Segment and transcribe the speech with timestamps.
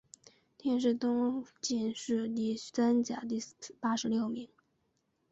[0.57, 3.39] 殿试登进士第三甲第
[3.79, 4.49] 八十六名。